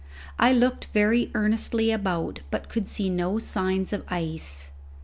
I 0.39 0.51
looked 0.51 0.85
very 0.85 1.29
earnestly 1.35 1.93
around 1.93 2.41
but 2.49 2.69
could 2.69 2.87
see 2.87 3.07
no 3.07 3.37
signs 3.37 3.93
of 3.93 4.03
ice. 4.07 4.71